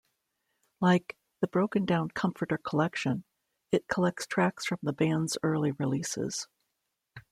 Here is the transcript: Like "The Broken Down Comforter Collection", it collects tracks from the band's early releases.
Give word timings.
Like 0.79 1.15
"The 1.41 1.47
Broken 1.47 1.85
Down 1.85 2.09
Comforter 2.09 2.57
Collection", 2.57 3.23
it 3.71 3.87
collects 3.87 4.25
tracks 4.25 4.65
from 4.65 4.79
the 4.81 4.93
band's 4.93 5.37
early 5.43 5.73
releases. 5.73 6.47